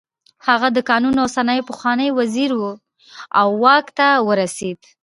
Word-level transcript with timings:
هغه 0.47 0.67
د 0.75 0.77
کانونو 0.89 1.17
او 1.23 1.29
صنایعو 1.37 1.67
پخوانی 1.69 2.07
وزیر 2.19 2.51
و 2.57 2.63
او 3.39 3.47
واک 3.63 3.87
ته 3.97 4.07
ورسېد. 4.27 4.79